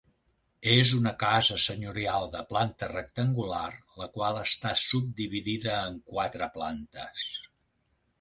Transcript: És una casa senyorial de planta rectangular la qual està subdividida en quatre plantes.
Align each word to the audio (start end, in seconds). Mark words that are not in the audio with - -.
És 0.75 0.91
una 0.99 1.11
casa 1.23 1.57
senyorial 1.63 2.23
de 2.35 2.39
planta 2.53 2.89
rectangular 2.93 3.67
la 4.03 4.07
qual 4.15 4.39
està 4.45 4.71
subdividida 4.81 5.77
en 5.91 6.01
quatre 6.13 6.49
plantes. 6.57 7.29